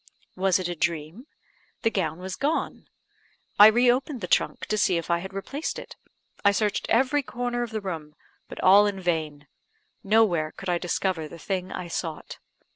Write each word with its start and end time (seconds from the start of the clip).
Was 0.35 0.57
it 0.57 0.67
a 0.67 0.73
dream? 0.73 1.27
the 1.83 1.91
gown 1.91 2.17
was 2.17 2.35
gone. 2.35 2.87
I 3.59 3.67
re 3.67 3.91
opened 3.91 4.21
the 4.21 4.27
trunk, 4.27 4.61
to 4.65 4.75
see 4.75 4.97
if 4.97 5.11
I 5.11 5.19
had 5.19 5.31
replaced 5.31 5.77
it; 5.77 5.95
I 6.43 6.53
searched 6.53 6.87
every 6.89 7.21
corner 7.21 7.61
of 7.61 7.69
the 7.69 7.81
room, 7.81 8.15
but 8.49 8.59
all 8.63 8.87
in 8.87 8.99
vain; 8.99 9.45
nowhere 10.03 10.53
could 10.53 10.69
I 10.69 10.79
discover 10.79 11.27
the 11.27 11.37
thing 11.37 11.71
I 11.71 11.87
sought. 11.87 12.39